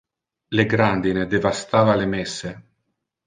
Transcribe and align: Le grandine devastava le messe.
Le 0.59 0.63
grandine 0.69 1.27
devastava 1.33 1.95
le 2.01 2.07
messe. 2.15 2.51